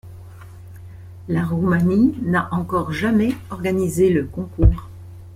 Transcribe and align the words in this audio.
La 1.27 1.45
Roumanie 1.45 2.15
n'a 2.23 2.47
encore 2.55 2.91
jamais 2.91 3.35
organisé 3.51 4.09
le 4.09 4.23
concours. 4.25 4.89